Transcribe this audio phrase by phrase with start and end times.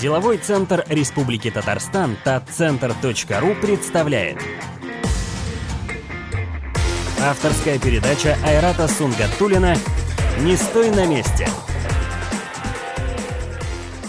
[0.00, 4.36] Деловой центр Республики Татарстан татцентр.ру представляет
[7.20, 9.76] Авторская передача Айрата Сунгатулина
[10.42, 11.48] «Не стой на месте».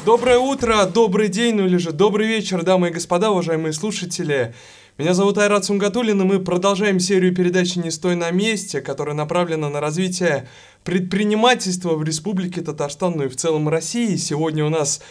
[0.05, 4.53] Доброе утро, добрый день, ну или же добрый вечер, дамы и господа, уважаемые слушатели.
[4.99, 9.69] Меня зовут Айрат Сунгатулин, и мы продолжаем серию передачи «Не стой на месте», которая направлена
[9.69, 10.47] на развитие
[10.83, 14.17] предпринимательства в Республике Татарстан, ну и в целом России.
[14.17, 15.01] Сегодня у нас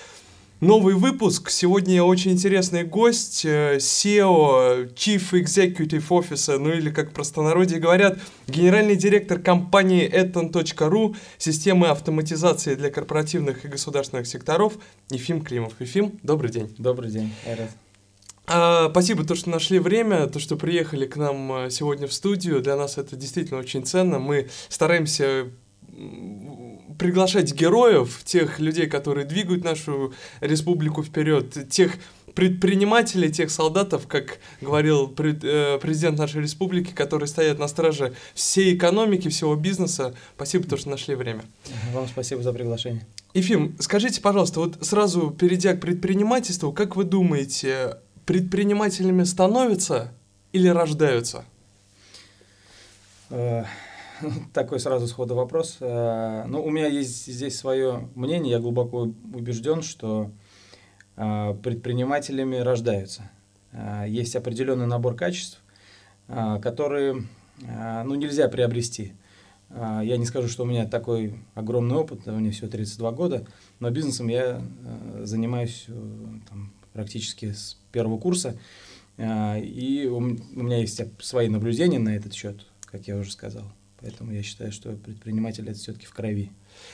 [0.60, 1.50] Новый выпуск.
[1.50, 8.96] Сегодня очень интересный гость, э, SEO, Chief Executive Officer, ну или как простонародье говорят, генеральный
[8.96, 14.78] директор компании eton.ru, системы автоматизации для корпоративных и государственных секторов,
[15.10, 15.74] Ефим Климов.
[15.78, 16.74] Ефим, добрый день.
[16.76, 17.70] Добрый день, Айрат.
[18.48, 22.60] А, спасибо, то, что нашли время, то, что приехали к нам э, сегодня в студию.
[22.60, 24.18] Для нас это действительно очень ценно.
[24.18, 25.52] Мы стараемся
[26.98, 31.92] приглашать героев, тех людей, которые двигают нашу республику вперед, тех
[32.34, 39.28] предпринимателей, тех солдатов, как говорил э, президент нашей республики, которые стоят на страже всей экономики,
[39.28, 40.14] всего бизнеса.
[40.36, 41.42] Спасибо, что нашли время.
[41.92, 43.04] Вам спасибо за приглашение.
[43.34, 50.12] Ефим, скажите, пожалуйста, вот сразу перейдя к предпринимательству, как вы думаете, предпринимателями становятся
[50.52, 51.44] или рождаются?
[54.52, 55.78] Такой сразу сходу вопрос.
[55.80, 58.52] Э, ну, у меня есть здесь свое мнение.
[58.52, 60.30] Я глубоко убежден, что
[61.16, 63.30] э, предпринимателями рождаются.
[63.72, 65.62] Э, есть определенный набор качеств,
[66.62, 67.24] которые
[67.66, 69.14] ну, нельзя приобрести.
[69.70, 73.46] Я не скажу, что у меня такой огромный опыт, мне всего 32 года,
[73.80, 74.60] но бизнесом я
[75.22, 75.86] занимаюсь
[76.50, 78.58] там, практически с первого курса.
[79.16, 83.64] И у меня есть свои наблюдения на этот счет, как я уже сказал.
[84.00, 86.52] Поэтому я считаю, что предприниматель это все-таки в крови.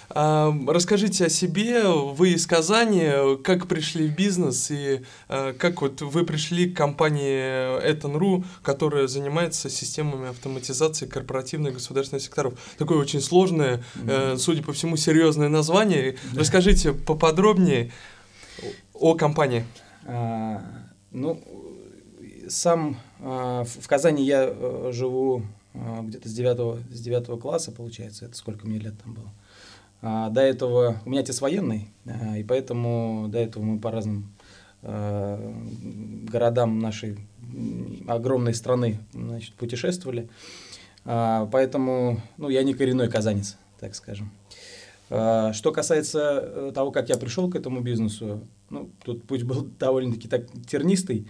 [0.09, 1.83] А, расскажите о себе.
[1.87, 3.37] Вы из Казани.
[3.43, 9.69] Как пришли в бизнес и а, как вот вы пришли к компании Eton.ru, которая занимается
[9.69, 12.55] системами автоматизации корпоративных государственных секторов?
[12.79, 14.39] Такое очень сложное, mm-hmm.
[14.39, 16.17] судя по всему, серьезное название.
[16.33, 16.41] Да.
[16.41, 17.93] Расскажите поподробнее
[18.95, 19.67] о компании.
[20.07, 20.63] А,
[21.11, 21.43] ну,
[22.49, 25.43] сам а, в Казани я э, живу
[25.75, 29.33] где-то с 9, с 9 класса, получается, это сколько мне лет там было.
[30.03, 34.33] А, до этого, у меня отец военный, а, и поэтому до этого мы по разным
[34.83, 35.55] а,
[36.31, 37.19] городам нашей
[38.07, 40.29] огромной страны значит, путешествовали.
[41.05, 44.31] А, поэтому, ну, я не коренной казанец, так скажем.
[45.11, 49.63] А, что касается э, того, как я пришел к этому бизнесу, ну, тут путь был
[49.79, 51.29] довольно-таки так тернистый.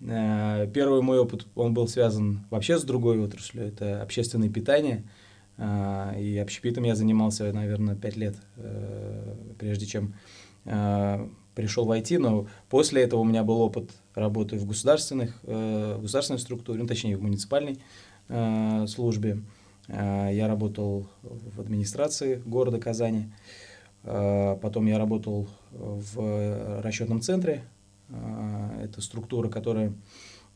[0.00, 5.04] Э, первый мой опыт, он был связан вообще с другой отраслью, это общественное питание.
[5.56, 10.14] Э, и общепитом я занимался, наверное, пять лет, э, прежде чем
[11.54, 16.40] пришел в IT, но после этого у меня был опыт работы в государственных, в государственной
[16.40, 17.78] структуре, ну, точнее, в муниципальной
[18.88, 19.42] службе.
[19.86, 23.30] Я работал в администрации города Казани.
[24.02, 27.62] Потом я работал в расчетном центре
[28.08, 29.92] это структура, которая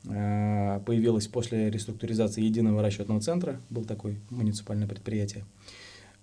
[0.09, 5.44] а, появилась после реструктуризации единого расчетного центра, был такой муниципальное предприятие.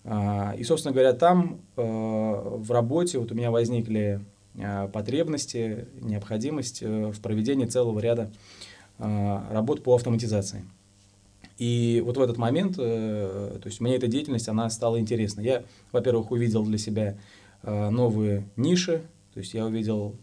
[0.03, 4.21] А, и, собственно говоря, там в работе вот у меня возникли
[4.91, 8.31] потребности, необходимость э, в проведении целого ряда
[8.97, 10.65] работ по автоматизации.
[11.59, 15.41] И вот в этот момент, э, то есть мне эта деятельность, она стала интересна.
[15.41, 17.17] Я, во-первых, увидел для себя
[17.61, 19.03] новые ниши,
[19.35, 20.15] то есть я увидел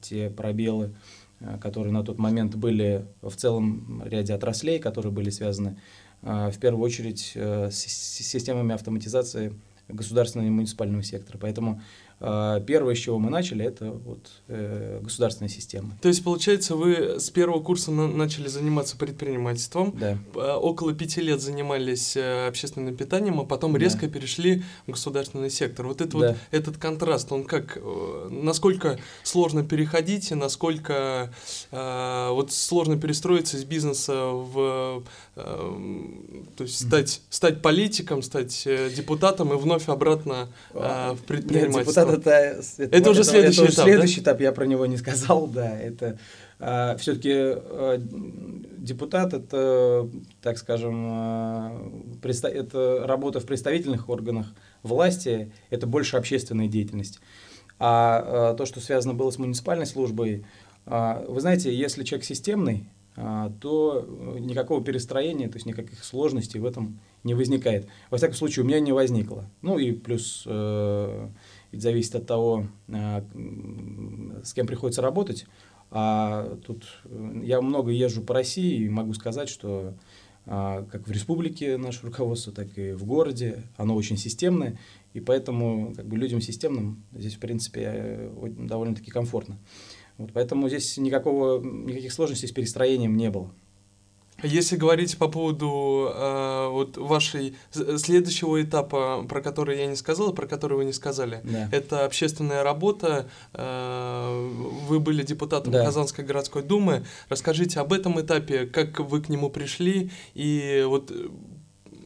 [0.00, 0.94] те пробелы,
[1.40, 5.78] э, которые на тот момент были в целом ряде отраслей, которые были связаны
[6.22, 9.54] э, в первую очередь с системами автоматизации
[9.88, 11.38] государственного и муниципального сектора.
[11.38, 11.82] Поэтому
[12.66, 15.98] первое, с чего мы начали, это вот э, государственная система.
[16.00, 20.18] То есть, получается, вы с первого курса на начали заниматься предпринимательством, да.
[20.34, 23.78] А, около пяти лет занимались э, общественным питанием, а потом да.
[23.78, 25.86] резко перешли в государственный сектор.
[25.86, 26.28] Вот, это да.
[26.28, 31.32] вот этот контраст, он как, э, насколько сложно переходить, насколько
[31.70, 35.02] э, вот сложно перестроиться из бизнеса в,
[35.36, 35.42] э,
[36.56, 42.00] то есть стать, стать политиком, стать э, депутатом и вновь обратно э, в предпринимательство.
[42.00, 42.30] Нет, это,
[42.78, 43.84] это, это уже следующий это, этап.
[43.84, 44.30] Следующий да?
[44.30, 45.78] этап, я про него не сказал, да.
[45.78, 46.18] Это
[46.58, 47.98] а, все-таки а,
[48.78, 50.08] депутат это,
[50.40, 54.46] так скажем, предста- это работа в представительных органах
[54.82, 57.20] власти, это больше общественная деятельность.
[57.78, 60.44] А, а то, что связано было с муниципальной службой,
[60.86, 64.06] а, вы знаете, если человек системный, а, то
[64.38, 67.86] никакого перестроения, то есть никаких сложностей в этом не возникает.
[68.10, 69.44] Во всяком случае, у меня не возникло.
[69.60, 71.28] Ну и плюс э,
[71.72, 73.22] ведь зависит от того, э,
[74.44, 75.46] с кем приходится работать.
[75.90, 79.94] А тут э, я много езжу по России и могу сказать, что
[80.44, 84.78] а, как в республике наше руководство, так и в городе, оно очень системное,
[85.12, 89.58] и поэтому как бы людям системным здесь, в принципе, довольно-таки комфортно.
[90.18, 93.52] Вот, поэтому здесь никакого, никаких сложностей с перестроением не было.
[94.42, 100.46] Если говорить по поводу э, вот вашей следующего этапа, про который я не сказал, про
[100.46, 101.68] который вы не сказали, да.
[101.70, 103.28] это общественная работа.
[103.54, 104.50] Э,
[104.88, 105.84] вы были депутатом да.
[105.84, 107.04] Казанской городской думы.
[107.28, 111.12] Расскажите об этом этапе, как вы к нему пришли и вот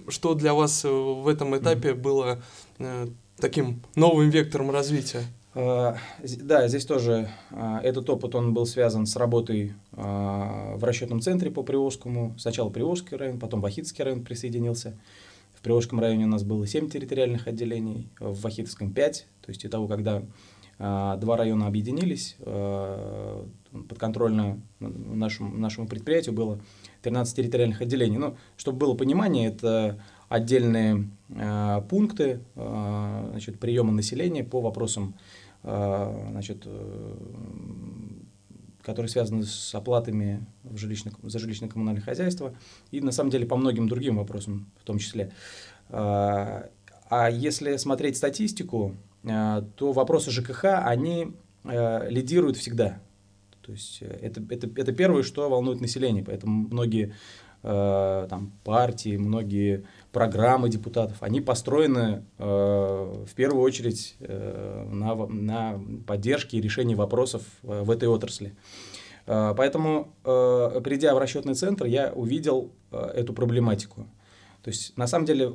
[0.09, 1.94] что для вас в этом этапе mm-hmm.
[2.00, 2.43] было
[2.79, 3.09] э,
[3.39, 5.25] таким новым вектором развития?
[5.59, 5.97] А,
[6.43, 11.50] да, здесь тоже а, этот опыт, он был связан с работой а, в расчетном центре
[11.50, 12.34] по Приволжскому.
[12.38, 14.96] Сначала Приволжский район, потом Вахитский район присоединился.
[15.54, 19.26] В Приволжском районе у нас было 7 территориальных отделений, в Вахитском 5.
[19.40, 20.22] То есть, того, когда
[20.78, 22.37] два района объединились,
[23.88, 26.60] подконтрольно нашему, нашему предприятию было
[27.02, 28.19] 13 территориальных отделений.
[28.19, 29.98] Ну, чтобы было понимание, это
[30.28, 31.08] отдельные
[31.88, 35.14] пункты значит, приема населения по вопросам
[35.62, 36.66] а, значит,
[38.87, 42.55] которые связаны с оплатами в жилищно, за жилищно-коммунальное хозяйство
[42.93, 45.33] и на самом деле по многим другим вопросам в том числе.
[45.88, 46.69] А,
[47.11, 48.94] а если смотреть статистику,
[49.25, 51.33] а, то вопросы ЖКХ, они
[51.65, 53.00] лидируют всегда.
[53.61, 57.12] То есть э, это, это, это первое, что волнует население, поэтому многие
[57.65, 59.85] э, там, партии, многие
[60.17, 67.43] программы депутатов, они построены э, в первую очередь э, на, на поддержке и решении вопросов
[67.63, 68.57] э, в этой отрасли.
[69.27, 74.07] Э, поэтому, э, придя в расчетный центр, я увидел э, эту проблематику.
[74.63, 75.53] То есть, на самом деле,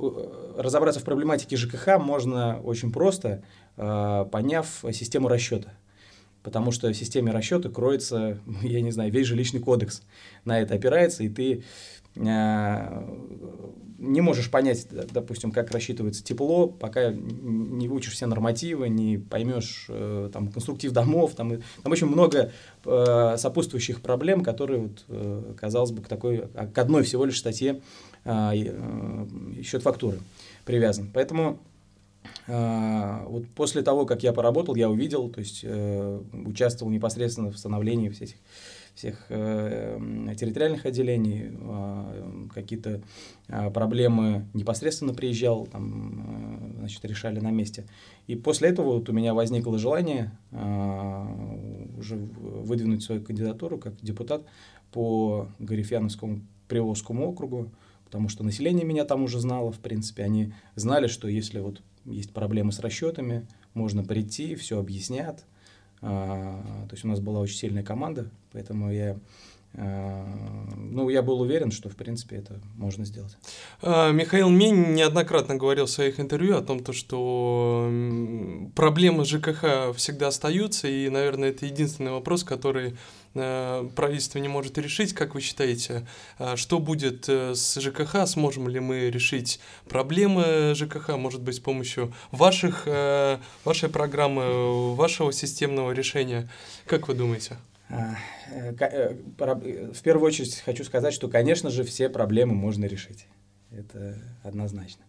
[0.55, 3.41] разобраться в проблематике ЖКХ можно очень просто,
[3.77, 5.73] э, поняв систему расчета.
[6.43, 10.03] Потому что в системе расчета кроется, я не знаю, весь жилищный кодекс
[10.45, 11.63] на это опирается, и ты
[12.15, 13.03] Э,
[14.01, 20.29] не можешь понять, допустим, как рассчитывается тепло, пока не выучишь все нормативы, не поймешь э,
[20.33, 22.51] там, конструктив домов, там, там очень много
[22.83, 27.81] э, сопутствующих проблем, которые, вот, казалось бы, к, такой, к одной всего лишь статье
[28.25, 30.19] счет фактуры
[30.65, 31.09] привязан.
[31.13, 31.59] Поэтому
[32.47, 35.65] вот после того, как я поработал, я увидел, то есть
[36.45, 38.35] участвовал непосредственно в становлении всех этих
[38.95, 39.99] всех э,
[40.37, 43.01] территориальных отделений, э, какие-то
[43.47, 47.85] э, проблемы непосредственно приезжал, там, э, значит, решали на месте.
[48.27, 54.43] И после этого вот у меня возникло желание э, уже выдвинуть свою кандидатуру как депутат
[54.91, 57.71] по Гарифьяновскому Приволжскому округу,
[58.05, 62.33] потому что население меня там уже знало, в принципе, они знали, что если вот есть
[62.33, 65.60] проблемы с расчетами, можно прийти, все объяснят, а,
[66.01, 69.17] то есть у нас была очень сильная команда, поэтому я
[69.73, 70.25] а,
[70.75, 73.37] ну, я был уверен, что, в принципе, это можно сделать.
[73.81, 77.89] А, Михаил Мень неоднократно говорил в своих интервью о том, то, что
[78.75, 82.97] проблемы ЖКХ всегда остаются, и, наверное, это единственный вопрос, который
[83.33, 86.07] правительство не может решить, как вы считаете,
[86.39, 91.59] э, что будет э, с ЖКХ, сможем ли мы решить проблемы ЖКХ, может быть, с
[91.59, 92.87] помощью ваших,
[93.65, 96.49] вашей программы, вашего системного решения,
[96.85, 97.57] как вы думаете?
[97.89, 98.15] А,
[98.47, 103.27] в первую очередь хочу сказать, что, конечно же, все проблемы можно решить.
[103.71, 105.03] Это однозначно.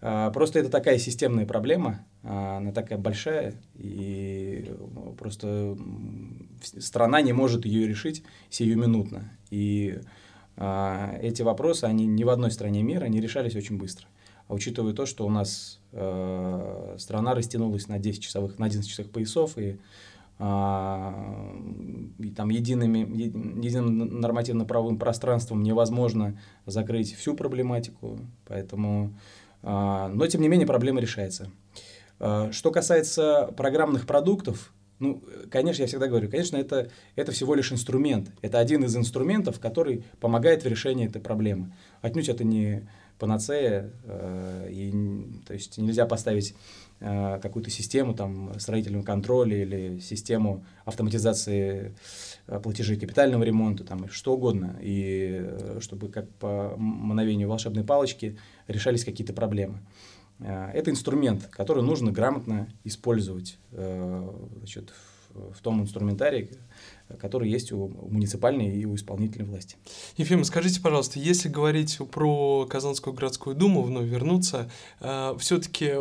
[0.00, 5.76] А, просто это такая системная проблема, а, она такая большая, и ну, просто
[6.62, 9.30] страна не может ее решить сиюминутно.
[9.50, 10.00] И
[10.56, 14.06] а, эти вопросы, они ни в одной стране мира не решались очень быстро.
[14.48, 19.56] А учитывая то, что у нас страна растянулась на 10 часовых, на 11 часовых поясов,
[19.56, 19.78] и,
[20.38, 22.98] и там едиными,
[23.64, 29.14] единым нормативно-правовым пространством невозможно закрыть всю проблематику, поэтому
[29.62, 31.50] а, но, тем не менее, проблема решается.
[32.20, 37.72] А, что касается программных продуктов, ну, конечно, я всегда говорю, конечно, это, это всего лишь
[37.72, 38.30] инструмент.
[38.42, 41.72] Это один из инструментов, который помогает в решении этой проблемы.
[42.02, 42.88] Отнюдь это не
[43.18, 44.92] панацея, э, и,
[45.46, 46.54] то есть нельзя поставить
[47.00, 51.94] э, какую-то систему там, строительного контроля или систему автоматизации
[52.46, 58.38] э, платежей капитального ремонта, там, что угодно, и э, чтобы как по мановению волшебной палочки
[58.68, 59.80] решались какие-то проблемы.
[60.40, 64.92] Э, это инструмент, который нужно грамотно использовать э, значит,
[65.34, 66.50] в, том инструментарии,
[67.20, 69.76] который есть у муниципальной и у исполнительной власти.
[70.16, 75.92] Ефим, скажите, пожалуйста, если говорить про Казанскую городскую думу, вновь вернуться, э, все-таки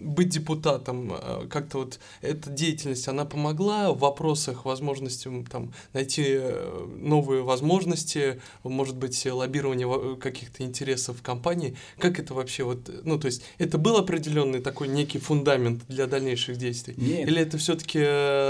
[0.00, 6.86] быть депутатом, э, как-то вот эта деятельность, она помогла в вопросах возможности там, найти э,
[6.98, 11.76] новые возможности, может быть, лоббирование каких-то интересов компании?
[11.98, 16.56] Как это вообще вот, ну, то есть это был определенный такой некий фундамент для дальнейших
[16.56, 16.94] действий?
[16.96, 17.28] Нет.
[17.28, 18.00] Или это все-таки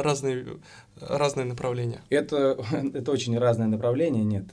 [0.03, 0.47] разные
[1.01, 2.01] разные направления?
[2.11, 2.59] Это,
[2.95, 4.45] это очень разные направления, нет.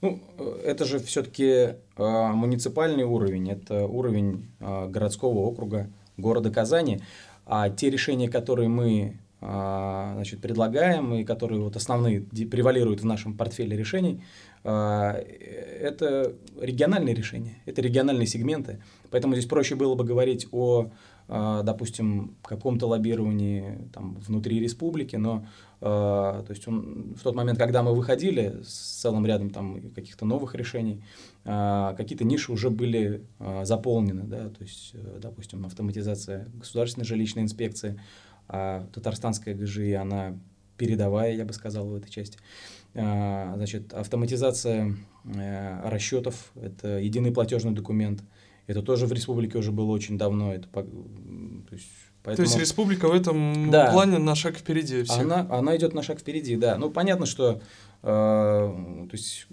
[0.00, 0.20] Э, ну,
[0.64, 7.00] это же все-таки а, муниципальный уровень, это уровень а, городского округа города Казани.
[7.46, 13.36] А те решения, которые мы а, значит, предлагаем и которые вот основные превалируют в нашем
[13.36, 14.22] портфеле решений,
[14.64, 18.82] это региональные решения, это региональные сегменты.
[19.10, 20.90] Поэтому здесь проще было бы говорить о
[21.28, 25.44] допустим, каком-то лоббировании там, внутри республики, но
[25.80, 30.24] а, то есть он, в тот момент, когда мы выходили с целым рядом там, каких-то
[30.24, 31.04] новых решений,
[31.44, 33.24] а, какие-то ниши уже были
[33.62, 38.00] заполнены, да, то есть, э, допустим, автоматизация государственной жилищной инспекции,
[38.48, 40.38] а татарстанская ГЖИ, она
[40.76, 42.38] передовая, я бы сказал, в этой части.
[42.94, 48.22] Значит, автоматизация э, расчетов, это единый платежный документ–
[48.68, 50.52] это тоже в республике уже было очень давно.
[50.52, 50.84] Это, то,
[51.72, 51.88] есть,
[52.22, 52.36] поэтому...
[52.36, 53.90] то есть республика в этом да.
[53.90, 55.20] плане на шаг впереди всех.
[55.20, 56.76] Она, она идет на шаг впереди, да.
[56.76, 57.62] Ну, понятно, что
[58.02, 59.46] э, то есть,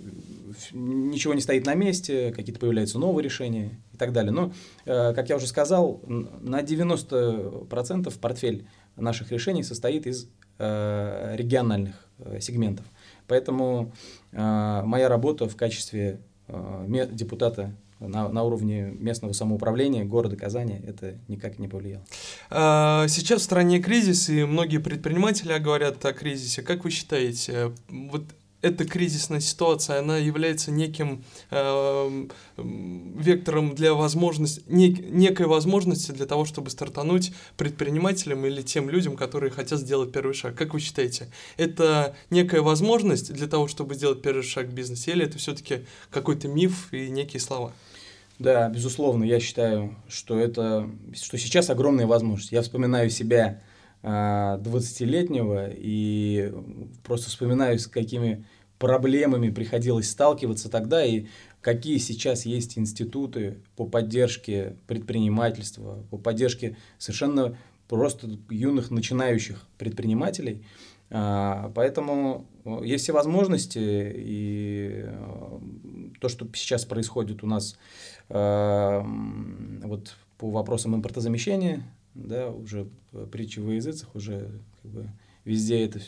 [0.73, 4.33] ничего не стоит на месте, какие-то появляются новые решения и так далее.
[4.33, 4.51] Но,
[4.83, 8.67] э, как я уже сказал, на 90% портфель
[8.97, 10.27] наших решений состоит из
[10.59, 12.85] э, региональных э, сегментов.
[13.27, 13.93] Поэтому
[14.33, 16.19] э, моя работа в качестве
[16.49, 22.03] э, депутата на, на уровне местного самоуправления города Казани это никак не повлияло.
[22.49, 26.61] А, сейчас в стране кризис, и многие предприниматели говорят о кризисе.
[26.61, 28.23] Как вы считаете, вот
[28.65, 32.25] эта кризисная ситуация, она является неким э,
[32.57, 39.51] вектором для возможности, нек, некой возможности для того, чтобы стартануть предпринимателям или тем людям, которые
[39.51, 40.55] хотят сделать первый шаг.
[40.55, 45.25] Как вы считаете, это некая возможность для того, чтобы сделать первый шаг в бизнесе, или
[45.25, 47.71] это все-таки какой-то миф и некие слова?
[48.39, 52.51] Да, безусловно, я считаю, что это, что сейчас огромная возможность.
[52.51, 53.61] Я вспоминаю себя
[54.05, 56.53] 20-летнего а, и
[57.03, 58.45] просто вспоминаю, с какими
[58.77, 61.27] проблемами приходилось сталкиваться тогда и
[61.61, 67.57] какие сейчас есть институты по поддержке предпринимательства, по поддержке совершенно
[67.87, 70.65] просто юных начинающих предпринимателей.
[71.09, 72.47] А, поэтому
[72.83, 75.59] есть все возможности, и э,
[76.19, 77.77] то, что сейчас происходит у нас
[78.29, 79.01] э,
[79.83, 81.83] вот по вопросам импортозамещения,
[82.15, 82.89] да, уже
[83.31, 84.49] притчи во языцах, уже
[84.81, 85.09] как бы
[85.43, 85.99] везде это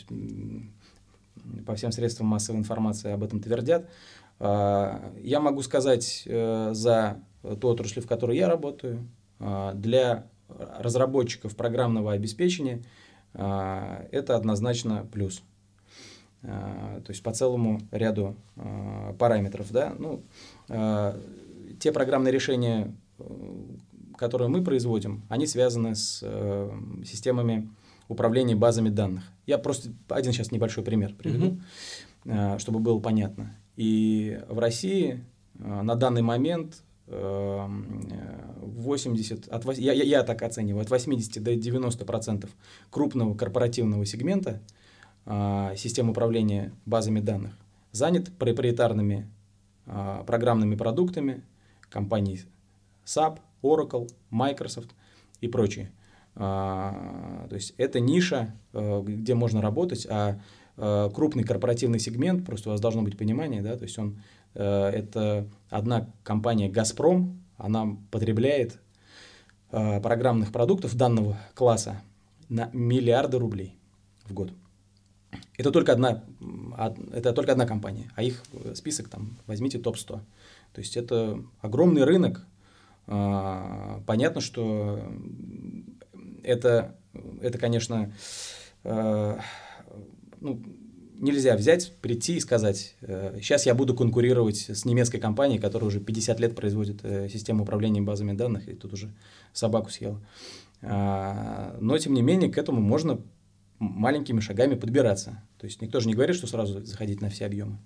[1.64, 3.88] по всем средствам массовой информации об этом твердят.
[4.40, 7.20] А, я могу сказать за
[7.60, 9.06] ту отрасль, в которой я работаю,
[9.38, 12.82] для разработчиков программного обеспечения–
[13.34, 15.42] а, это однозначно плюс.
[16.42, 19.70] А, то есть по целому ряду а, параметров.
[19.70, 19.94] Да?
[19.98, 20.22] Ну,
[21.80, 22.92] те программные решения,
[24.18, 26.70] которые мы производим, они связаны с э,
[27.04, 27.70] системами
[28.08, 29.24] управления базами данных.
[29.46, 31.58] Я просто один сейчас небольшой пример приведу,
[32.24, 32.58] mm-hmm.
[32.58, 33.56] чтобы было понятно.
[33.76, 41.42] И в России на данный момент 80, от, я, я, я так оцениваю, от 80
[41.42, 42.50] до 90 процентов
[42.90, 44.60] крупного корпоративного сегмента
[45.24, 47.52] а, систем управления базами данных
[47.92, 49.26] занят проприетарными
[49.86, 51.44] а, программными продуктами
[51.90, 52.42] компаний
[53.08, 54.90] SAP, Oracle, Microsoft
[55.40, 55.90] и прочие.
[56.34, 60.40] А, то есть это ниша, а, где можно работать, а,
[60.76, 64.18] а крупный корпоративный сегмент, просто у вас должно быть понимание, да, то есть он
[64.54, 68.80] Э, это одна компания «Газпром», она потребляет
[69.70, 72.02] э, программных продуктов данного класса
[72.48, 73.78] на миллиарды рублей
[74.24, 74.52] в год.
[75.56, 76.24] Это только одна,
[77.12, 78.42] это только одна компания, а их
[78.74, 80.20] список там возьмите топ-100.
[80.72, 82.46] То есть это огромный рынок.
[83.08, 85.00] Э, понятно, что
[86.44, 86.96] это,
[87.42, 88.12] это конечно,
[88.84, 90.62] ну,
[91.18, 96.00] нельзя взять, прийти и сказать, сейчас э, я буду конкурировать с немецкой компанией, которая уже
[96.00, 99.12] 50 лет производит э, систему управления базами данных, и тут уже
[99.52, 100.20] собаку съела.
[100.80, 103.20] А, но, тем не менее, к этому можно
[103.80, 105.42] маленькими шагами подбираться.
[105.58, 107.78] То есть никто же не говорит, что сразу заходить на все объемы.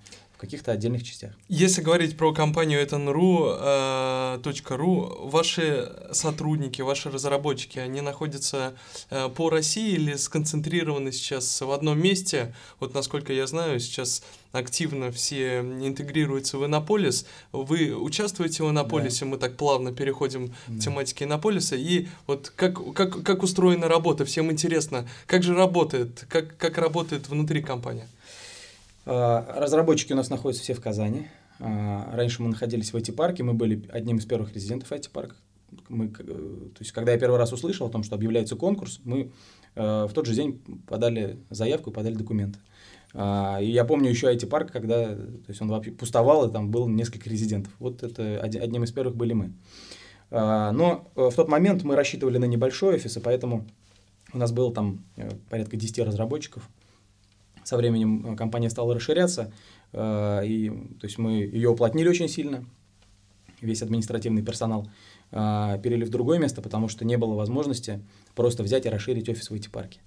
[0.42, 1.30] Каких-то отдельных частях.
[1.46, 8.74] Если говорить про компанию etanru.ru, э, ваши сотрудники, ваши разработчики, они находятся
[9.10, 12.56] э, по России или сконцентрированы сейчас в одном месте?
[12.80, 17.24] Вот насколько я знаю, сейчас активно все интегрируются в Иннополис.
[17.52, 19.26] Вы участвуете в Иннополисе, да.
[19.26, 20.76] мы так плавно переходим да.
[20.76, 21.76] к тематике Иннополиса.
[21.76, 24.24] И вот как, как, как устроена работа?
[24.24, 28.08] Всем интересно, как же работает, как, как работает внутри компании?
[29.04, 31.26] А, разработчики у нас находятся все в Казани.
[31.58, 35.36] А, раньше мы находились в IT-парке, мы были одним из первых резидентов IT-парка.
[35.88, 39.32] Мы, э, то есть, когда я первый раз услышал о том, что объявляется конкурс, мы
[39.74, 42.58] э, в тот же день подали заявку и подали документы.
[43.14, 46.86] А, и я помню еще IT-парк, когда то есть он вообще пустовал, и там было
[46.86, 47.72] несколько резидентов.
[47.78, 49.52] Вот это одним из первых были мы.
[50.30, 53.66] Но э, в тот момент мы рассчитывали на небольшой офис, и поэтому
[54.32, 55.04] у нас было там
[55.48, 56.68] порядка 10 разработчиков–
[57.64, 59.52] со временем э, компания стала расширяться,
[59.92, 62.64] э, и, то есть мы ее уплотнили очень сильно,
[63.60, 64.88] весь административный персонал
[65.30, 68.02] э, перели в другое место, потому что не было возможности
[68.34, 70.00] просто взять и расширить офис в эти парке.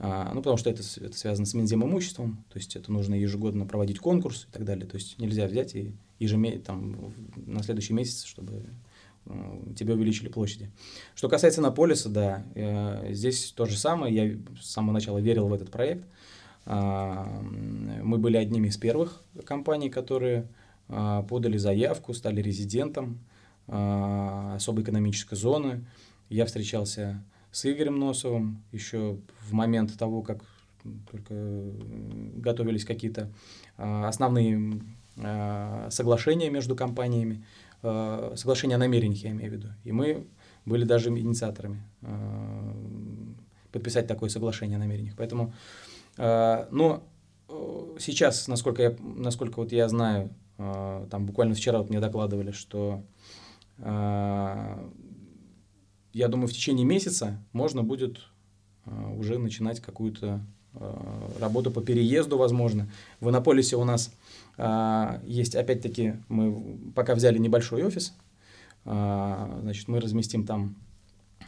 [0.00, 3.98] Ну, потому что это, это связано с Минзем имуществом, то есть это нужно ежегодно проводить
[3.98, 4.86] конкурс и так далее.
[4.86, 8.62] То есть нельзя взять и ежемесячно, там, на следующий месяц, чтобы
[9.76, 10.70] тебе увеличили площади.
[11.16, 12.44] Что касается Наполиса, да,
[13.10, 14.14] здесь то же самое.
[14.14, 16.06] Я с самого начала верил в этот проект.
[16.70, 17.24] А,
[18.02, 20.46] мы были одними из первых компаний, которые
[20.88, 23.20] а, подали заявку, стали резидентом
[23.68, 25.86] а, особой экономической зоны.
[26.28, 30.44] Я встречался с Игорем Носовым еще в момент того, как
[31.10, 31.34] только
[32.36, 33.32] готовились какие-то
[33.76, 34.80] основные
[35.90, 37.44] соглашения между компаниями,
[37.82, 39.68] соглашения о намерениях, я имею в виду.
[39.84, 40.26] И мы
[40.66, 41.82] были даже инициаторами
[43.72, 45.14] подписать такое соглашение о намерениях.
[45.16, 45.52] Поэтому
[46.18, 47.08] но
[47.48, 52.50] э, сейчас, насколько я, насколько вот я знаю, э, там буквально вчера вот мне докладывали,
[52.50, 53.02] что
[56.12, 58.18] я думаю, в течение месяца можно будет
[59.16, 60.44] уже начинать какую-то
[61.38, 62.90] работу по переезду, возможно.
[63.20, 64.12] В Иннополисе у нас
[65.22, 68.14] есть, опять-таки, мы пока взяли небольшой офис,
[68.82, 70.74] значит, мы разместим там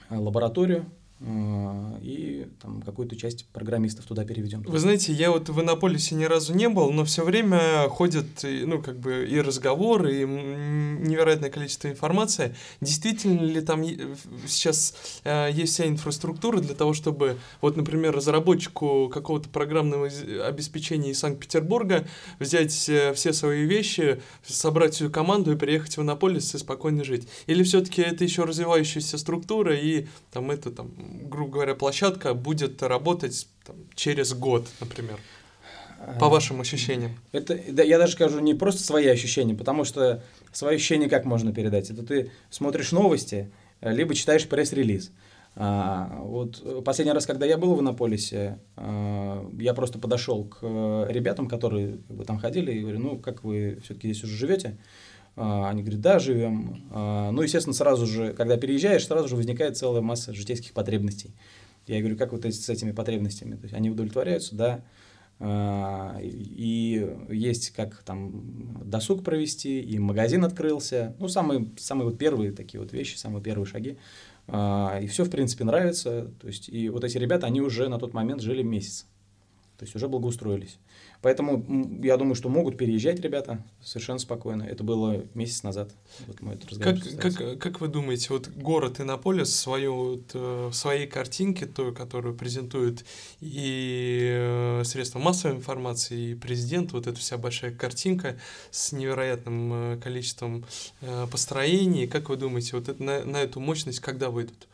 [0.09, 0.85] лабораторию,
[1.21, 2.20] и
[2.61, 4.63] там какую-то часть программистов туда переведем.
[4.63, 8.81] Вы знаете, я вот в Иннополисе ни разу не был, но все время ходят, ну,
[8.83, 10.25] как бы и разговоры, и
[11.01, 12.55] невероятное количество информации.
[12.81, 13.85] Действительно ли там
[14.47, 20.09] сейчас э, есть вся инфраструктура для того, чтобы, вот, например, разработчику какого-то программного
[20.45, 22.07] обеспечения из Санкт-Петербурга
[22.39, 27.29] взять э, все свои вещи, собрать всю команду и приехать в Иннополис и спокойно жить?
[27.47, 30.91] Или все-таки это еще развивающаяся структура, и там это там
[31.31, 35.19] грубо говоря, площадка будет работать там, через год, например?
[36.19, 37.13] По э, вашим ощущениям.
[37.33, 41.53] Это, да, я даже скажу не просто свои ощущения, потому что свои ощущения как можно
[41.53, 41.91] передать?
[41.91, 45.13] Это ты смотришь новости, э, либо читаешь пресс-релиз.
[45.57, 50.63] А, вот последний раз, когда я был в Иннополисе, а, я просто подошел к
[51.09, 54.79] ребятам, которые как там ходили, и говорю, ну, как вы все-таки здесь уже живете?
[55.37, 56.83] А, они говорят, да, живем.
[56.91, 61.35] А, ну, естественно, сразу же, когда переезжаешь, сразу же возникает целая масса житейских потребностей.
[61.87, 63.57] Я говорю, как вот с этими потребностями?
[63.57, 64.81] То есть они удовлетворяются, да.
[65.41, 71.17] А, и есть как там досуг провести, и магазин открылся.
[71.19, 73.97] Ну, самые, самые вот первые такие вот вещи, самые первые шаги.
[74.49, 76.31] И все, в принципе, нравится.
[76.41, 79.07] То есть, и вот эти ребята, они уже на тот момент жили месяц.
[79.79, 80.79] То есть уже благоустроились.
[81.23, 81.65] Поэтому
[82.03, 84.63] я думаю, что могут переезжать ребята совершенно спокойно.
[84.63, 85.91] Это было месяц назад.
[86.27, 90.73] Вот мы этот как, как, как вы думаете, вот город Иннополис свою, вот, э, в
[90.73, 93.05] своей картинке, той, которую презентует
[93.41, 98.39] и э, средства массовой информации, и президент, вот эта вся большая картинка
[98.71, 100.65] с невероятным э, количеством
[101.31, 104.69] построений, как вы думаете, вот это, на, на эту мощность когда выйдут?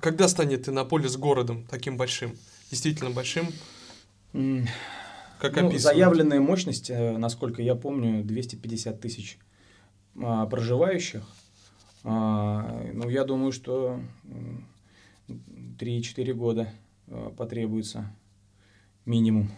[0.00, 2.36] Когда станет Иннополис городом таким большим?
[2.70, 3.48] Действительно большим?
[5.38, 9.38] Как ну, заявленная мощность, э, насколько я помню, 250 тысяч
[10.22, 11.26] а, проживающих.
[12.04, 14.00] А, ну, я думаю, что
[15.78, 16.72] 3-4 года
[17.08, 18.10] а, потребуется
[19.04, 19.50] минимум.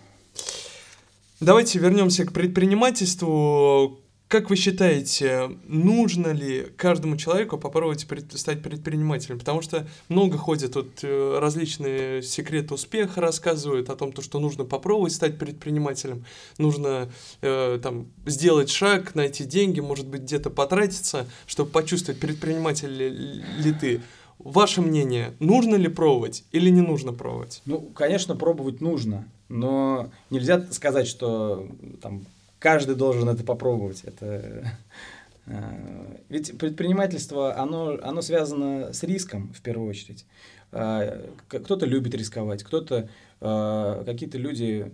[1.41, 4.01] Давайте вернемся к предпринимательству.
[4.29, 9.39] Как вы считаете, нужно ли каждому человеку попробовать пред, стать предпринимателем?
[9.39, 14.67] Потому что много ходят вот э, различные секреты успеха, рассказывают о том, то, что нужно
[14.67, 16.27] попробовать стать предпринимателем,
[16.59, 17.11] нужно
[17.41, 23.73] э, там сделать шаг, найти деньги, может быть где-то потратиться, чтобы почувствовать, предприниматель ли, ли
[23.73, 24.03] ты.
[24.39, 27.63] Ваше мнение, нужно ли пробовать или не нужно пробовать?
[27.65, 29.27] Ну, конечно, пробовать нужно.
[29.49, 31.67] Но нельзя сказать, что
[32.03, 32.27] там
[32.59, 34.03] каждый должен это попробовать.
[34.05, 34.73] Это
[35.47, 40.27] э, ведь предпринимательство, оно, оно связано с риском в первую очередь.
[40.73, 43.09] Э, кто-то любит рисковать, кто-то,
[43.41, 44.93] э, какие-то люди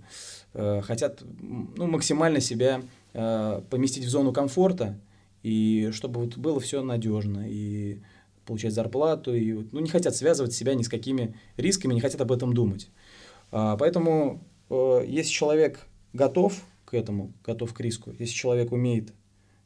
[0.82, 2.80] хотят ну, максимально себя
[3.12, 4.96] поместить в зону комфорта,
[5.42, 7.98] и чтобы вот было все надежно, и
[8.46, 12.30] получать зарплату, и ну, не хотят связывать себя ни с какими рисками, не хотят об
[12.30, 12.88] этом думать.
[13.50, 15.80] Поэтому если человек
[16.12, 16.62] готов
[16.94, 18.14] к этому, готов к риску.
[18.20, 19.12] Если человек умеет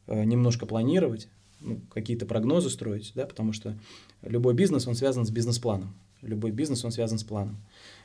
[0.06, 1.28] э, немножко планировать,
[1.60, 3.76] ну, какие-то прогнозы строить, да, потому что
[4.22, 5.94] любой бизнес, он связан с бизнес-планом.
[6.22, 7.58] Любой бизнес, он связан с планом.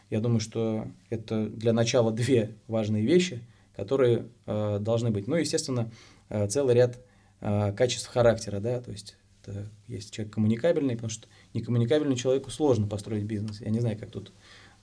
[0.10, 3.42] Я думаю, что это для начала две важные вещи,
[3.78, 5.28] которые э, должны быть.
[5.28, 5.90] Ну, естественно,
[6.28, 7.00] э, целый ряд
[7.40, 12.88] э, качеств характера, да, то есть это есть человек коммуникабельный, потому что некоммуникабельному человеку сложно
[12.88, 13.62] построить бизнес.
[13.62, 14.34] Я не знаю, как тут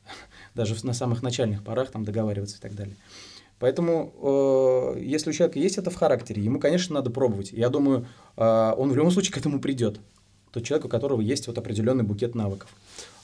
[0.55, 2.97] даже на самых начальных порах там договариваться и так далее.
[3.61, 7.53] Поэтому, э, если у человека есть это в характере, ему, конечно, надо пробовать.
[7.53, 10.01] Я думаю, э, он в любом случае к этому придет.
[10.51, 12.75] Тот человек, у которого есть вот определенный букет навыков.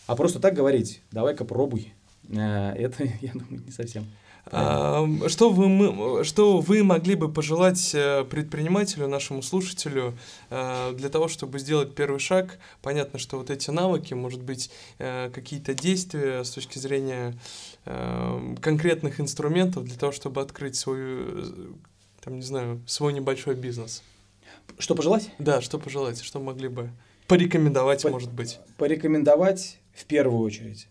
[0.07, 1.95] А просто так говорить, давай-ка пробуй,
[2.29, 4.05] э, это, я думаю, не совсем.
[4.49, 10.17] Что вы, что вы могли бы пожелать э, предпринимателю, нашему слушателю,
[10.51, 12.59] э, для того, чтобы сделать первый шаг?
[12.81, 17.37] Понятно, что вот эти навыки, может быть, э, какие-то действия с точки зрения
[18.63, 21.77] конкретных инструментов для того, чтобы открыть свою,
[22.21, 24.03] там, не знаю, свой небольшой бизнес.
[24.79, 25.31] Что пожелать?
[25.39, 26.91] Да, что пожелать, что могли бы
[27.29, 28.59] порекомендовать, По- может быть.
[28.77, 30.89] Порекомендовать в первую очередь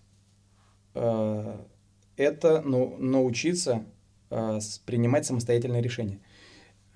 [2.17, 3.83] это ну, научиться
[4.29, 6.19] э, принимать самостоятельные решения.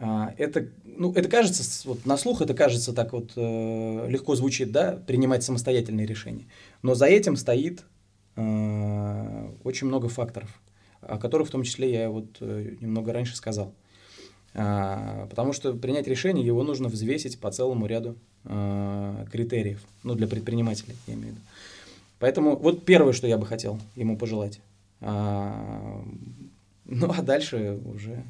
[0.02, 4.72] А, это, ну, это кажется, вот на слух это кажется так вот э, легко звучит,
[4.72, 6.46] да, принимать самостоятельные решения.
[6.82, 7.84] Но за этим стоит
[8.38, 10.50] э, очень много факторов,
[11.02, 13.74] о которых в том числе я вот э, немного раньше сказал.
[14.56, 20.28] А, потому что принять решение, его нужно взвесить по целому ряду э, критериев, ну, для
[20.28, 21.42] предпринимателей, я имею в виду.
[22.20, 24.60] Поэтому вот первое, что я бы хотел ему пожелать.
[25.02, 26.04] А,
[26.86, 28.24] ну, а дальше уже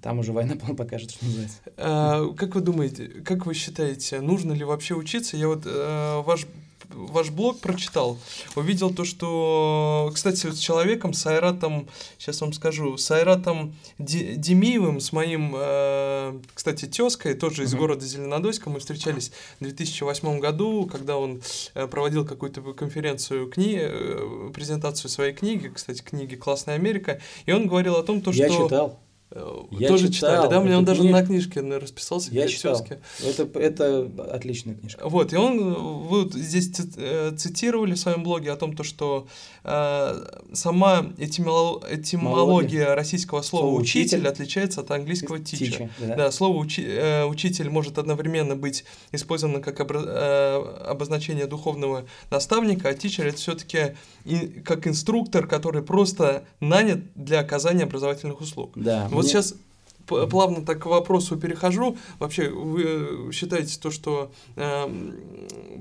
[0.00, 1.58] там уже война покажет, что называется.
[1.76, 5.36] А, как вы думаете, как вы считаете, нужно ли вообще учиться?
[5.36, 6.46] Я вот а, ваш
[6.90, 8.18] ваш блог прочитал,
[8.54, 15.12] увидел то, что, кстати, с человеком, с Айратом, сейчас вам скажу, с Айратом Демиевым, с
[15.12, 21.42] моим, э, кстати, тезкой, тоже из города Зеленодольска, мы встречались в 2008 году, когда он
[21.74, 23.78] э, проводил какую-то конференцию, кни...
[23.80, 28.42] Э, презентацию своей книги, кстати, книги «Классная Америка», и он говорил о том, то, что...
[28.42, 29.00] Я читал.
[29.30, 30.60] Э, я тоже читал, читали, да?
[30.60, 31.12] У меня он даже книж...
[31.12, 32.30] на книжке расписался.
[32.32, 32.86] Я читал.
[33.24, 35.08] Это, это отличная книжка.
[35.08, 39.26] Вот, и он, вы здесь э, цитировали в своем блоге о том, то, что
[39.64, 45.90] э, сама этимоло, этимология российского слова слово «учитель» учитель отличается от английского «teacher».
[45.98, 46.16] да.
[46.16, 52.88] да, слово учи, э, «учитель» может одновременно быть использовано как обра, э, обозначение духовного наставника,
[52.88, 53.96] а «teacher»— это все таки
[54.64, 58.72] как инструктор, который просто нанят для оказания образовательных услуг.
[58.74, 59.08] Да.
[59.16, 59.32] Вот мне...
[59.32, 59.54] сейчас
[60.06, 61.96] плавно так к вопросу перехожу.
[62.18, 65.12] Вообще, вы считаете то, что э,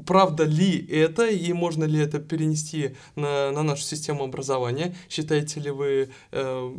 [0.06, 4.96] правда ли это, и можно ли это перенести на, на нашу систему образования?
[5.10, 6.76] Считаете ли вы э,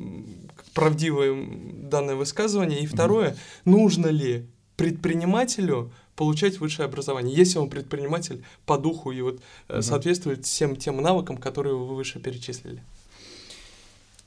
[0.75, 2.81] правдивым данное высказывание?
[2.81, 3.37] И второе, mm-hmm.
[3.65, 9.83] нужно ли предпринимателю получать высшее образование, если он предприниматель по духу и вот mm-hmm.
[9.83, 12.83] соответствует всем тем навыкам, которые вы выше перечислили?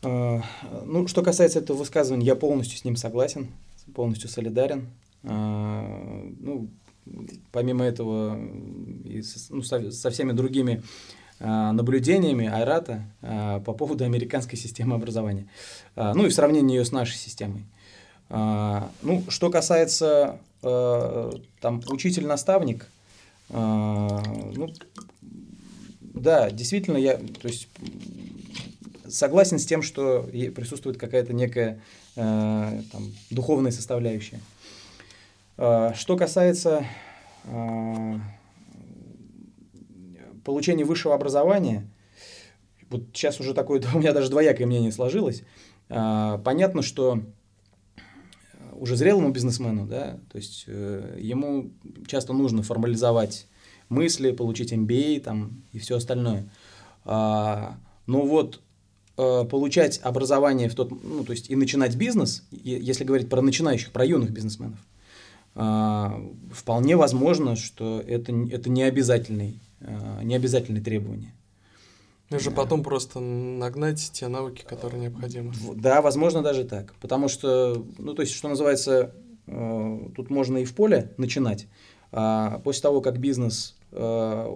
[0.02, 0.42] А,
[0.86, 3.50] ну, что касается этого высказывания, я полностью с ним согласен,
[3.94, 4.90] полностью солидарен.
[5.24, 6.70] А, ну,
[7.52, 8.40] помимо этого,
[9.04, 10.84] и со, ну, со, всеми другими
[11.40, 13.04] а, наблюдениями Айрата
[13.66, 15.48] по поводу американской системы образования.
[15.96, 17.66] Ну и в сравнении ее с нашей системой.
[18.30, 22.88] Ну, что касается там учитель-наставник,
[23.50, 24.74] ну,
[26.02, 27.70] да, действительно, я, то есть
[29.10, 30.24] согласен с тем, что
[30.56, 31.82] присутствует какая-то некая
[32.16, 34.40] э, там, духовная составляющая.
[35.58, 36.86] Э, что касается
[37.46, 38.16] э,
[40.44, 41.88] получения высшего образования,
[42.90, 45.44] вот сейчас уже такое, у меня даже двоякое мнение сложилось.
[45.90, 47.22] Э, понятно, что
[48.74, 51.72] уже зрелому бизнесмену, да, то есть э, ему
[52.08, 53.48] часто нужно формализовать
[53.90, 56.50] мысли, получить MBA там, и все остальное.
[57.04, 58.69] А, но вот Э,
[59.50, 64.06] получать образование в тот, ну, то есть и начинать бизнес, если говорить про начинающих, про
[64.06, 64.80] юных бизнесменов,
[65.56, 71.34] э, вполне возможно, что это, это не, обязательный, э, не обязательные требования.
[72.30, 75.52] И уже потом просто нагнать те навыки, которые необходимы.
[75.76, 76.94] Да, возможно, даже так.
[77.02, 79.16] Потому что, ну, то есть, что называется,
[79.48, 81.68] э, тут можно и в поле начинать.
[82.12, 84.56] А после того, как бизнес, э,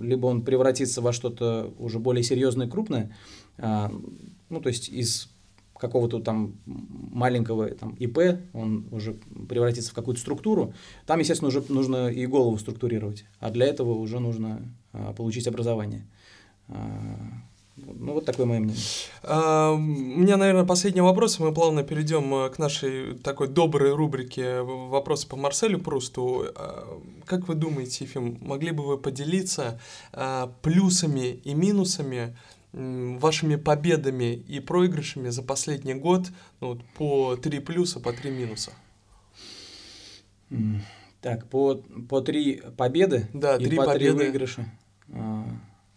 [0.00, 5.28] либо он превратится во что-то уже более серьезное и крупное, э, ну, то есть, из
[5.80, 8.18] какого-то там маленького там, ИП,
[8.52, 9.14] он уже
[9.48, 10.74] превратится в какую-то структуру,
[11.06, 13.24] там, естественно, уже нужно и голову структурировать.
[13.40, 14.60] А для этого уже нужно
[14.92, 16.06] а, получить образование.
[16.68, 16.76] А,
[17.76, 18.82] ну, вот такое мое мнение.
[19.22, 21.38] А, у меня, наверное, последний вопрос.
[21.38, 26.44] Мы плавно перейдем э, к нашей такой доброй рубрике «Вопросы по Марселю Прусту».
[26.54, 29.80] А, как вы думаете, Ефим, могли бы вы поделиться
[30.62, 32.36] плюсами и минусами
[32.72, 36.28] вашими победами и проигрышами за последний год
[36.60, 38.72] ну, вот, по три плюса, по три минуса?
[41.20, 41.74] Так, по,
[42.08, 44.18] по три победы да, и три по победы.
[44.18, 44.64] три выигрыша
[45.12, 45.46] а,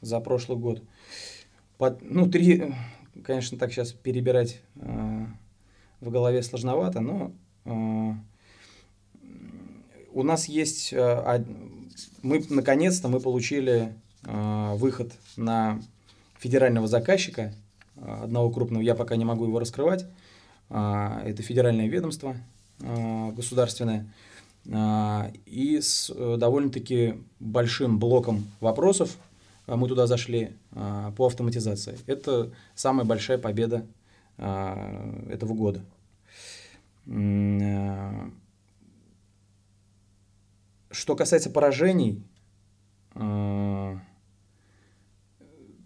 [0.01, 0.83] за прошлый год.
[1.77, 2.73] По, ну, три,
[3.23, 5.27] конечно, так сейчас перебирать а,
[6.01, 7.31] в голове сложновато, но
[7.63, 8.17] а,
[10.11, 11.43] у нас есть, а,
[12.21, 13.93] мы наконец-то мы получили
[14.25, 15.81] а, выход на
[16.43, 17.53] федерального заказчика,
[17.95, 20.05] а, одного крупного, я пока не могу его раскрывать,
[20.69, 22.35] а, это федеральное ведомство
[22.81, 24.13] а, государственное,
[25.45, 29.17] и с э, довольно-таки большим блоком вопросов
[29.67, 31.99] мы туда зашли по автоматизации.
[32.05, 33.85] Это самая большая победа
[34.37, 35.81] этого года.
[40.91, 42.23] Что касается поражений,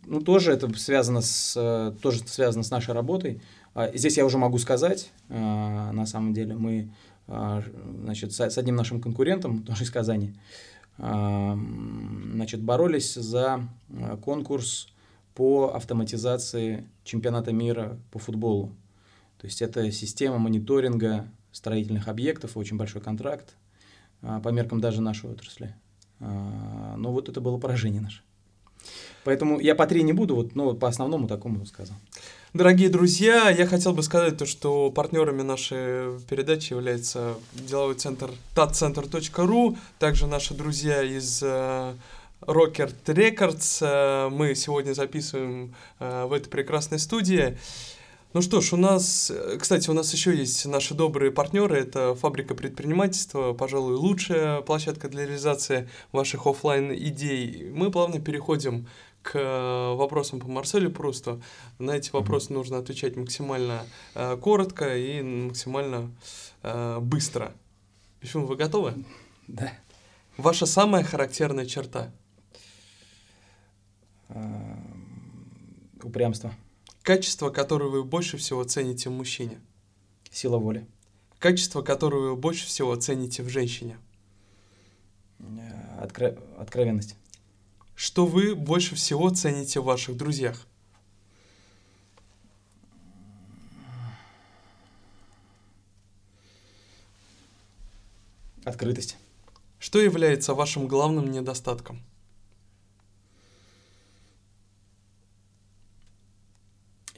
[0.08, 3.42] ну, тоже это связано с, э, тоже связано с нашей работой.
[3.74, 6.90] А, здесь я уже могу сказать, а, на самом деле, мы
[7.28, 7.62] а,
[8.04, 10.34] значит, с одним нашим конкурентом, тоже из Казани,
[10.98, 13.70] значит, боролись за
[14.24, 14.88] конкурс
[15.36, 18.72] по автоматизации чемпионата мира по футболу.
[19.38, 23.56] То есть это система мониторинга строительных объектов, очень большой контракт
[24.22, 25.76] по меркам даже нашей отрасли.
[26.20, 28.24] Но вот это было поражение наше.
[29.24, 31.98] Поэтому я по три не буду, вот, но по основному такому сказал.
[32.54, 39.78] Дорогие друзья, я хотел бы сказать то, что партнерами нашей передачи является деловой центр tatcenter.ru,
[40.00, 41.94] также наши друзья из uh,
[42.42, 43.82] Rocket Records.
[43.82, 47.58] Uh, мы сегодня записываем uh, в этой прекрасной студии.
[48.38, 51.80] Ну что ж, у нас, кстати, у нас еще есть наши добрые партнеры.
[51.80, 57.72] Это фабрика предпринимательства, пожалуй, лучшая площадка для реализации ваших офлайн идей.
[57.72, 58.88] Мы плавно переходим
[59.24, 61.42] к вопросам по Марселю просто.
[61.80, 63.82] На эти вопросы нужно отвечать максимально
[64.14, 66.12] э, коротко и максимально
[66.62, 67.54] э, быстро.
[68.22, 69.04] Ефим, вы готовы?
[69.48, 69.74] Да.
[70.38, 72.12] Ваша самая характерная черта?
[76.04, 76.54] Упрямство.
[77.08, 79.62] Качество, которое вы больше всего цените в мужчине.
[80.30, 80.86] Сила воли.
[81.40, 83.98] Качество, которое вы больше всего цените в женщине.
[85.40, 86.38] Э, откро...
[86.58, 87.16] Откровенность.
[87.96, 90.68] Что вы больше всего цените в ваших друзьях?
[98.66, 99.16] Открытость.
[99.80, 102.02] Что является вашим главным недостатком?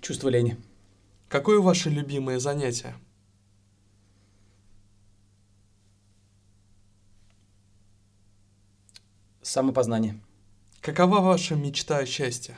[0.09, 0.57] Чувство лени.
[1.27, 2.95] Какое ваше любимое занятие?
[9.43, 10.19] Самопознание.
[10.81, 12.57] Какова ваша мечта о счастье?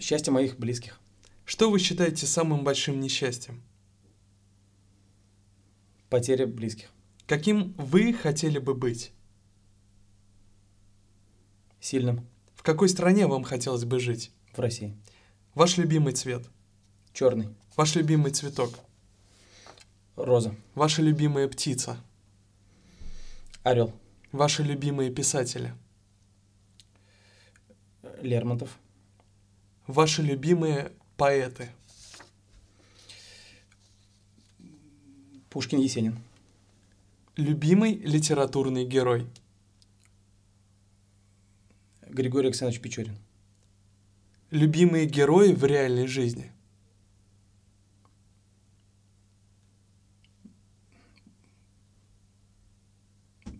[0.00, 0.98] Счастье моих близких.
[1.44, 3.62] Что вы считаете самым большим несчастьем?
[6.08, 6.90] Потеря близких.
[7.30, 9.12] Каким вы хотели бы быть?
[11.80, 12.26] Сильным.
[12.56, 14.32] В какой стране вам хотелось бы жить?
[14.52, 14.96] В России.
[15.54, 16.50] Ваш любимый цвет?
[17.12, 17.54] Черный.
[17.76, 18.74] Ваш любимый цветок?
[20.16, 20.56] Роза.
[20.74, 22.02] Ваша любимая птица?
[23.62, 23.92] Орел.
[24.32, 25.72] Ваши любимые писатели?
[28.22, 28.76] Лермонтов.
[29.86, 31.70] Ваши любимые поэты?
[35.48, 36.18] Пушкин Есенин.
[37.36, 39.26] Любимый литературный герой?
[42.02, 43.16] Григорий Александрович Печорин.
[44.50, 46.50] Любимые герои в реальной жизни?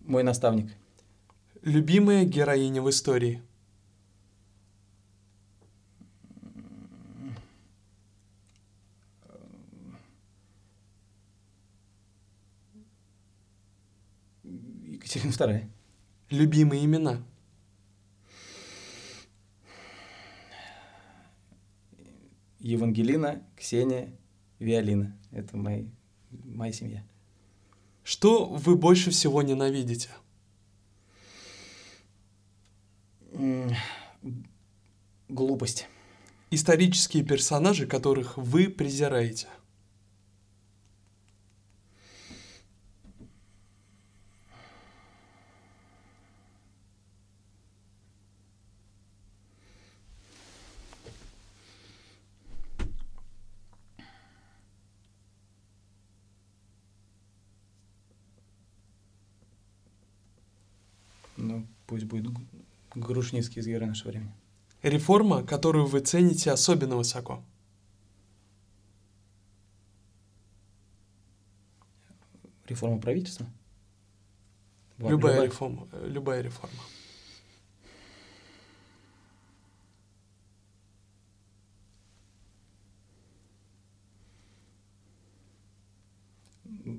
[0.03, 0.73] Мой наставник.
[1.63, 3.41] Любимая героиня в истории?
[15.11, 15.71] Екатерина II.
[16.31, 17.23] Любимые имена?
[22.61, 24.13] Евангелина, Ксения,
[24.61, 25.19] Виолина.
[25.33, 25.87] Это мои,
[26.31, 27.05] моя семья.
[28.05, 30.11] Что вы больше всего ненавидите?
[35.29, 35.89] Глупость.
[36.51, 39.49] Исторические персонажи, которых вы презираете.
[61.41, 62.33] Ну, пусть будет
[62.95, 64.33] Грушницкий из «Героя нашего времени».
[64.83, 67.43] Реформа, которую вы цените особенно высоко.
[72.67, 73.47] Реформа правительства?
[74.99, 75.89] Ва- Любая реформа.
[75.93, 76.79] э, Любая реформа.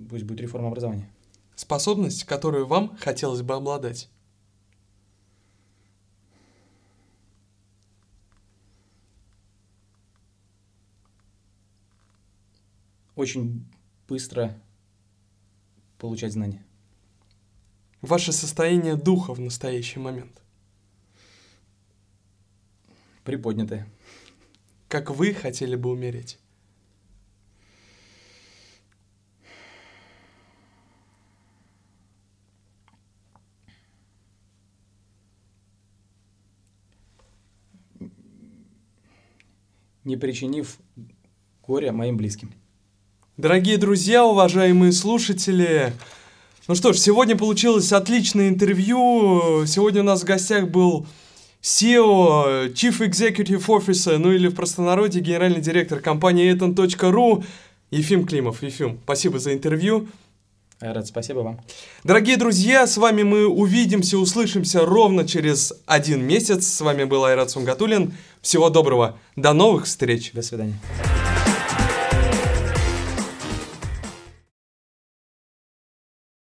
[0.10, 1.10] Пусть будет реформа образования.
[1.56, 4.10] Способность, которую вам хотелось бы обладать.
[13.21, 13.67] Очень
[14.07, 14.60] быстро
[15.99, 16.65] получать знания.
[18.01, 20.41] Ваше состояние духа в настоящий момент.
[23.23, 23.88] Приподнятое.
[24.88, 26.39] Как вы хотели бы умереть.
[40.05, 40.79] Не причинив
[41.62, 42.51] горя моим близким.
[43.41, 45.93] Дорогие друзья, уважаемые слушатели,
[46.67, 49.65] ну что ж, сегодня получилось отличное интервью.
[49.65, 51.08] Сегодня у нас в гостях был
[51.63, 57.43] SEO, Chief Executive Officer, ну или в простонародье генеральный директор компании eton.ru
[57.89, 58.62] Ефим Климов.
[58.62, 60.08] Ефим, спасибо за интервью.
[60.80, 61.62] Айрат, спасибо вам.
[62.04, 66.67] Дорогие друзья, с вами мы увидимся, услышимся ровно через один месяц.
[66.67, 68.13] С вами был Айрат Сунгатулин.
[68.43, 69.17] Всего доброго.
[69.36, 70.32] До новых встреч.
[70.32, 70.80] До свидания.